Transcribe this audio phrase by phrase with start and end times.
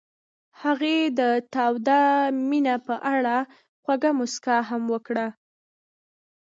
[0.61, 1.21] هغې د
[1.53, 2.01] تاوده
[2.49, 3.37] مینه په اړه
[3.83, 5.27] خوږه موسکا هم وکړه.